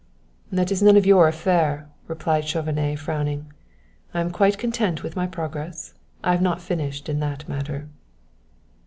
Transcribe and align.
"That 0.51 0.71
is 0.71 0.81
none 0.81 0.97
of 0.97 1.05
your 1.05 1.27
affair," 1.27 1.87
replied 2.07 2.45
Chauvenet, 2.47 2.97
frowning. 2.97 3.53
"I 4.15 4.21
am 4.21 4.31
quite 4.31 4.57
content 4.57 5.03
with 5.03 5.15
my 5.15 5.27
progress. 5.27 5.93
I 6.23 6.31
have 6.31 6.41
not 6.41 6.59
finished 6.59 7.07
in 7.07 7.19
that 7.19 7.47
matter." 7.47 7.87